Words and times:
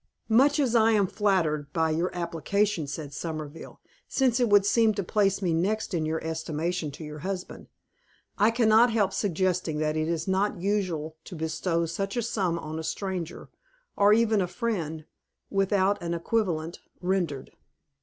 "Much 0.29 0.59
as 0.59 0.73
I 0.73 0.93
am 0.93 1.05
flattered 1.05 1.71
by 1.73 1.91
your 1.91 2.09
application," 2.15 2.87
said 2.87 3.13
Somerville, 3.13 3.79
"since 4.07 4.39
it 4.39 4.49
would 4.49 4.65
seem 4.65 4.95
to 4.95 5.03
place 5.03 5.43
me 5.43 5.53
next 5.53 5.93
in 5.93 6.07
your 6.07 6.19
estimation 6.23 6.89
to 6.93 7.03
your 7.03 7.19
husband, 7.19 7.67
I 8.35 8.49
cannot 8.49 8.91
help 8.91 9.13
suggesting 9.13 9.77
that 9.77 9.95
it 9.95 10.09
is 10.09 10.27
not 10.27 10.59
usual 10.59 11.17
to 11.25 11.35
bestow 11.35 11.85
such 11.85 12.17
a 12.17 12.23
sum 12.23 12.57
on 12.57 12.79
a 12.79 12.83
stranger, 12.83 13.49
or 13.95 14.11
even 14.11 14.41
a 14.41 14.47
friend, 14.47 15.05
without 15.51 16.01
an 16.01 16.15
equivalent 16.15 16.79
rendered." 16.99 17.51